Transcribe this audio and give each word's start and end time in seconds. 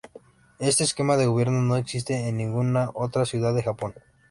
Este 0.57 0.83
esquema 0.83 1.15
de 1.15 1.27
gobierno 1.27 1.61
no 1.61 1.77
existe 1.77 2.27
en 2.27 2.37
ninguna 2.37 2.89
otra 2.95 3.23
ciudad 3.23 3.53
de 3.53 3.61
Japón. 3.61 3.93